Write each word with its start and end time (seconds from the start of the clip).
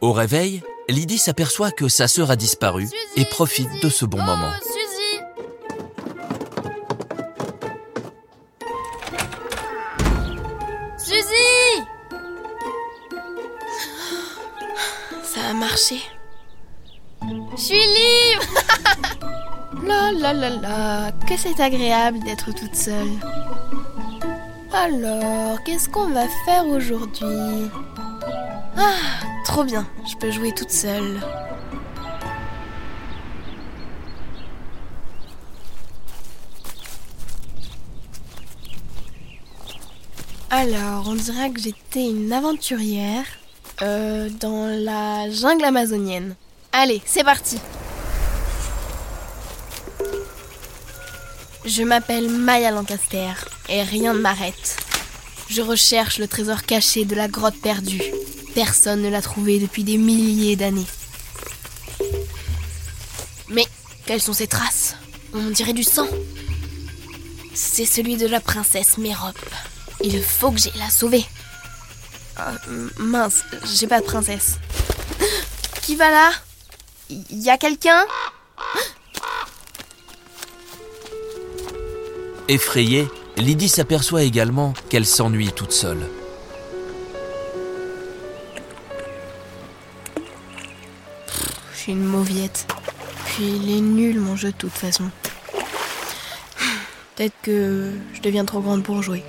Au 0.00 0.12
réveil, 0.12 0.62
Lydie 0.88 1.18
s'aperçoit 1.18 1.70
que 1.72 1.88
sa 1.88 2.08
sœur 2.08 2.30
a 2.30 2.36
disparu 2.36 2.84
Suzy, 2.86 2.96
et 3.16 3.24
profite 3.26 3.68
Suzy. 3.70 3.80
de 3.82 3.88
ce 3.90 4.04
bon 4.06 4.18
Oh, 4.20 4.24
moment. 4.24 4.50
Suzy 4.62 5.20
Suzy 10.98 11.82
Ça 15.22 15.40
a 15.50 15.52
marché. 15.54 16.00
Je 17.56 17.60
suis 17.60 17.74
libre 17.74 18.44
La 19.86 20.12
la 20.12 20.32
la 20.32 20.50
la, 20.50 21.12
que 21.26 21.36
c'est 21.36 21.60
agréable 21.60 22.18
d'être 22.20 22.52
toute 22.52 22.74
seule. 22.74 23.10
Alors, 24.72 25.62
qu'est-ce 25.64 25.88
qu'on 25.88 26.10
va 26.10 26.26
faire 26.44 26.66
aujourd'hui? 26.66 27.70
Ah, 28.76 28.92
trop 29.50 29.64
bien, 29.64 29.84
je 30.08 30.16
peux 30.16 30.30
jouer 30.30 30.52
toute 30.52 30.70
seule. 30.70 31.18
Alors, 40.50 41.08
on 41.08 41.16
dirait 41.16 41.50
que 41.50 41.60
j'étais 41.60 42.04
une 42.04 42.32
aventurière 42.32 43.24
euh, 43.82 44.28
dans 44.38 44.66
la 44.66 45.28
jungle 45.30 45.64
amazonienne. 45.64 46.36
Allez, 46.72 47.02
c'est 47.04 47.24
parti 47.24 47.58
Je 51.64 51.82
m'appelle 51.82 52.28
Maya 52.28 52.70
Lancaster 52.70 53.32
et 53.68 53.82
rien 53.82 54.14
ne 54.14 54.20
m'arrête. 54.20 54.76
Je 55.48 55.60
recherche 55.60 56.18
le 56.18 56.28
trésor 56.28 56.62
caché 56.62 57.04
de 57.04 57.16
la 57.16 57.26
grotte 57.26 57.60
perdue. 57.60 58.00
Personne 58.54 59.02
ne 59.02 59.08
l'a 59.08 59.22
trouvé 59.22 59.58
depuis 59.58 59.84
des 59.84 59.96
milliers 59.96 60.56
d'années. 60.56 60.86
Mais 63.48 63.64
quelles 64.06 64.20
sont 64.20 64.32
ces 64.32 64.46
traces? 64.46 64.96
On 65.32 65.50
dirait 65.50 65.72
du 65.72 65.84
sang. 65.84 66.08
C'est 67.54 67.84
celui 67.86 68.16
de 68.16 68.26
la 68.26 68.40
princesse 68.40 68.98
Mérope. 68.98 69.38
Il 70.02 70.22
faut 70.22 70.50
que 70.50 70.58
j'aille 70.58 70.78
la 70.78 70.90
sauver. 70.90 71.24
Ah, 72.36 72.52
m- 72.68 72.90
mince, 72.98 73.42
j'ai 73.74 73.86
pas 73.86 74.00
de 74.00 74.04
princesse. 74.06 74.56
Qui 75.82 75.94
va 75.96 76.10
là? 76.10 76.30
Y 77.10 77.50
a 77.50 77.58
quelqu'un? 77.58 78.04
Effrayée, 82.48 83.08
Lydie 83.36 83.68
s'aperçoit 83.68 84.22
également 84.22 84.72
qu'elle 84.88 85.06
s'ennuie 85.06 85.52
toute 85.52 85.72
seule. 85.72 86.08
Je 91.80 91.84
suis 91.84 91.92
une 91.92 92.04
mauviette. 92.04 92.66
Puis 93.24 93.56
il 93.56 93.74
est 93.74 93.80
nul 93.80 94.20
mon 94.20 94.36
jeu 94.36 94.50
de 94.50 94.56
toute 94.56 94.70
façon. 94.70 95.04
Peut-être 97.16 97.32
que 97.40 97.92
je 98.12 98.20
deviens 98.20 98.44
trop 98.44 98.60
grande 98.60 98.82
pour 98.82 99.02
jouer. 99.02 99.22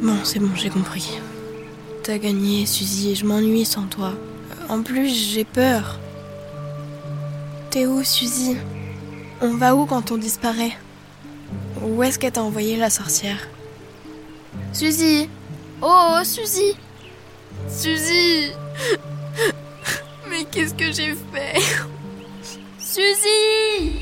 Bon, 0.00 0.16
c'est 0.22 0.38
bon, 0.38 0.54
j'ai 0.54 0.70
compris. 0.70 1.18
T'as 2.04 2.18
gagné, 2.18 2.64
Suzy, 2.64 3.10
et 3.10 3.16
je 3.16 3.26
m'ennuie 3.26 3.64
sans 3.64 3.88
toi. 3.88 4.12
En 4.68 4.80
plus, 4.80 5.08
j'ai 5.08 5.44
peur. 5.44 5.98
T'es 7.70 7.86
où, 7.86 8.04
Suzy? 8.04 8.56
On 9.40 9.56
va 9.56 9.74
où 9.74 9.84
quand 9.84 10.12
on 10.12 10.16
disparaît? 10.16 10.78
Où 11.82 12.04
est-ce 12.04 12.20
qu'elle 12.20 12.30
t'a 12.30 12.44
envoyé 12.44 12.76
la 12.76 12.88
sorcière? 12.88 13.48
Suzy 14.72 15.28
Oh, 15.82 16.20
Suzy 16.22 16.76
Suzy. 17.68 18.52
Mais 20.28 20.44
qu'est-ce 20.50 20.74
que 20.74 20.92
j'ai 20.92 21.14
fait? 21.32 21.60
Suzy. 22.78 24.00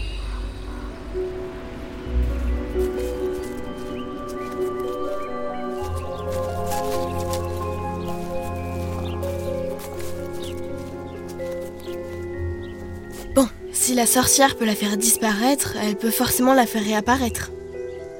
Bon, 13.34 13.48
si 13.72 13.94
la 13.94 14.06
sorcière 14.06 14.56
peut 14.56 14.66
la 14.66 14.74
faire 14.74 14.96
disparaître, 14.96 15.76
elle 15.82 15.96
peut 15.96 16.10
forcément 16.10 16.54
la 16.54 16.66
faire 16.66 16.84
réapparaître. 16.84 17.50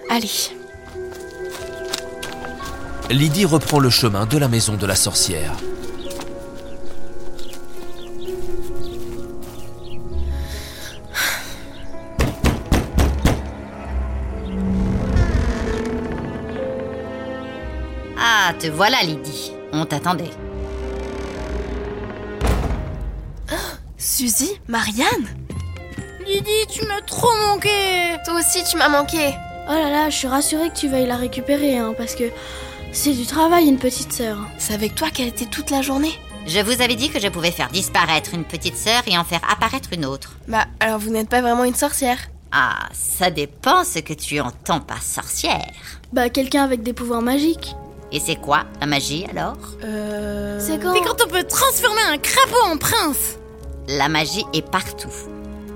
Allez, 0.08 0.28
Lydie 3.12 3.44
reprend 3.44 3.78
le 3.78 3.90
chemin 3.90 4.24
de 4.24 4.38
la 4.38 4.48
maison 4.48 4.74
de 4.74 4.86
la 4.86 4.94
sorcière. 4.94 5.52
Ah, 18.18 18.54
te 18.58 18.68
voilà, 18.68 19.02
Lydie. 19.02 19.52
On 19.74 19.84
t'attendait. 19.84 20.30
Suzy 23.98 24.58
Marianne 24.68 25.06
Lydie, 26.26 26.66
tu 26.70 26.86
m'as 26.86 27.02
trop 27.02 27.34
manqué 27.46 28.16
Toi 28.24 28.34
aussi 28.38 28.64
tu 28.64 28.76
m'as 28.78 28.88
manqué 28.88 29.34
Oh 29.68 29.72
là 29.72 29.90
là, 29.90 30.10
je 30.10 30.16
suis 30.16 30.28
rassurée 30.28 30.70
que 30.70 30.76
tu 30.76 30.88
veuilles 30.88 31.06
la 31.06 31.16
récupérer, 31.16 31.78
hein, 31.78 31.94
parce 31.96 32.16
que 32.16 32.24
c'est 32.92 33.12
du 33.12 33.26
travail, 33.26 33.66
une 33.66 33.78
petite 33.78 34.12
sœur. 34.12 34.38
C'est 34.58 34.74
avec 34.74 34.94
toi 34.94 35.08
qu'elle 35.10 35.28
était 35.28 35.46
toute 35.46 35.70
la 35.70 35.82
journée 35.82 36.12
Je 36.46 36.60
vous 36.60 36.82
avais 36.82 36.94
dit 36.94 37.10
que 37.10 37.20
je 37.20 37.28
pouvais 37.28 37.50
faire 37.50 37.68
disparaître 37.68 38.34
une 38.34 38.44
petite 38.44 38.76
sœur 38.76 39.02
et 39.06 39.16
en 39.16 39.24
faire 39.24 39.40
apparaître 39.50 39.90
une 39.92 40.04
autre. 40.04 40.36
Bah, 40.48 40.66
alors 40.80 40.98
vous 40.98 41.10
n'êtes 41.10 41.28
pas 41.28 41.40
vraiment 41.40 41.64
une 41.64 41.74
sorcière 41.74 42.18
Ah, 42.52 42.88
ça 42.92 43.30
dépend 43.30 43.84
ce 43.84 43.98
que 44.00 44.12
tu 44.12 44.40
entends 44.40 44.80
par 44.80 45.02
sorcière. 45.02 45.72
Bah, 46.12 46.28
quelqu'un 46.28 46.64
avec 46.64 46.82
des 46.82 46.92
pouvoirs 46.92 47.22
magiques. 47.22 47.74
Et 48.12 48.20
c'est 48.20 48.36
quoi 48.36 48.64
la 48.80 48.86
magie 48.86 49.24
alors? 49.30 49.56
Euh... 49.84 50.58
C'est 50.60 50.78
quand 50.78 50.92
C'est 50.92 51.00
quand 51.00 51.24
on 51.24 51.28
peut 51.28 51.44
transformer 51.44 52.02
un 52.10 52.18
crapaud 52.18 52.70
en 52.70 52.76
prince 52.76 53.38
La 53.88 54.08
magie 54.10 54.44
est 54.52 54.68
partout. 54.68 55.08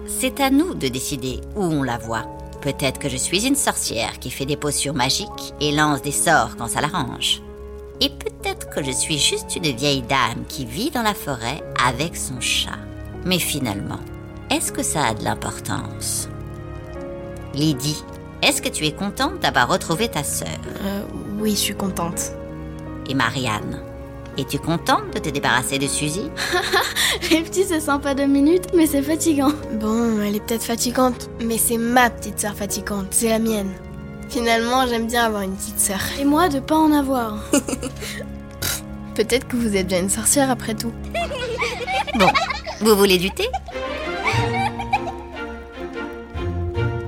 C'est 0.06 0.40
à 0.40 0.50
nous 0.50 0.74
de 0.74 0.88
décider 0.88 1.40
où 1.54 1.64
on 1.64 1.82
la 1.82 1.96
voit. 1.96 2.35
Peut-être 2.66 2.98
que 2.98 3.08
je 3.08 3.16
suis 3.16 3.46
une 3.46 3.54
sorcière 3.54 4.18
qui 4.18 4.28
fait 4.28 4.44
des 4.44 4.56
potions 4.56 4.92
magiques 4.92 5.54
et 5.60 5.70
lance 5.70 6.02
des 6.02 6.10
sorts 6.10 6.56
quand 6.58 6.66
ça 6.66 6.80
l'arrange. 6.80 7.40
Et 8.00 8.08
peut-être 8.08 8.70
que 8.70 8.82
je 8.82 8.90
suis 8.90 9.20
juste 9.20 9.54
une 9.54 9.70
vieille 9.70 10.02
dame 10.02 10.44
qui 10.48 10.64
vit 10.64 10.90
dans 10.90 11.04
la 11.04 11.14
forêt 11.14 11.62
avec 11.80 12.16
son 12.16 12.40
chat. 12.40 12.80
Mais 13.24 13.38
finalement, 13.38 14.00
est-ce 14.50 14.72
que 14.72 14.82
ça 14.82 15.04
a 15.04 15.14
de 15.14 15.22
l'importance? 15.22 16.28
Lydie, 17.54 18.02
est-ce 18.42 18.60
que 18.60 18.68
tu 18.68 18.84
es 18.84 18.92
contente 18.92 19.38
d'avoir 19.38 19.68
retrouvé 19.68 20.08
ta 20.08 20.24
sœur? 20.24 20.48
Euh, 20.82 21.02
oui, 21.38 21.52
je 21.52 21.60
suis 21.60 21.76
contente. 21.76 22.32
Et 23.08 23.14
Marianne, 23.14 23.80
es-tu 24.38 24.58
contente 24.58 25.14
de 25.14 25.18
te 25.18 25.28
débarrasser 25.28 25.78
de 25.78 25.86
Suzy? 25.86 26.30
Les 27.30 27.42
petits, 27.42 27.64
c'est 27.64 27.80
sympa 27.80 28.14
deux 28.14 28.26
minutes, 28.26 28.68
mais 28.74 28.86
c'est 28.86 29.02
fatigant. 29.02 29.52
Bon, 29.74 30.20
elle 30.20 30.36
est 30.36 30.40
peut-être 30.40 30.64
fatigante, 30.64 31.28
mais 31.42 31.58
c'est 31.58 31.78
ma 31.78 32.10
petite 32.10 32.40
sœur 32.40 32.54
fatigante, 32.54 33.06
c'est 33.10 33.28
la 33.28 33.38
mienne. 33.38 33.72
Finalement, 34.28 34.86
j'aime 34.86 35.06
bien 35.06 35.24
avoir 35.24 35.42
une 35.42 35.54
petite 35.54 35.78
sœur. 35.78 36.00
Et 36.20 36.24
moi, 36.24 36.48
de 36.48 36.60
pas 36.60 36.76
en 36.76 36.92
avoir. 36.92 37.38
Peut-être 39.14 39.46
que 39.46 39.56
vous 39.56 39.76
êtes 39.76 39.86
bien 39.86 40.00
une 40.00 40.10
sorcière 40.10 40.50
après 40.50 40.74
tout. 40.74 40.92
Bon, 42.18 42.28
vous 42.80 42.96
voulez 42.96 43.18
du 43.18 43.30
thé? 43.30 43.48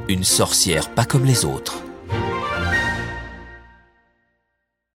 Une 0.08 0.24
sorcière 0.24 0.88
pas 0.90 1.04
comme 1.04 1.24
les 1.24 1.44
autres. 1.44 1.82